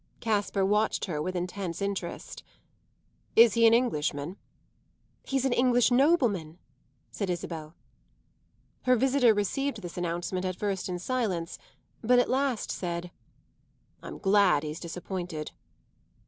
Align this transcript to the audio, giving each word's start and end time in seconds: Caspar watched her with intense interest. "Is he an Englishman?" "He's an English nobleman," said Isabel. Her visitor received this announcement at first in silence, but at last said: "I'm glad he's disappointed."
Caspar 0.19 0.65
watched 0.65 1.05
her 1.05 1.21
with 1.21 1.35
intense 1.35 1.79
interest. 1.79 2.41
"Is 3.35 3.53
he 3.53 3.67
an 3.67 3.73
Englishman?" 3.75 4.37
"He's 5.23 5.45
an 5.45 5.53
English 5.53 5.91
nobleman," 5.91 6.57
said 7.11 7.29
Isabel. 7.29 7.75
Her 8.85 8.95
visitor 8.95 9.31
received 9.35 9.83
this 9.83 9.99
announcement 9.99 10.43
at 10.43 10.55
first 10.57 10.89
in 10.89 10.97
silence, 10.97 11.59
but 12.01 12.17
at 12.17 12.29
last 12.31 12.71
said: 12.71 13.11
"I'm 14.01 14.17
glad 14.17 14.63
he's 14.63 14.79
disappointed." 14.79 15.51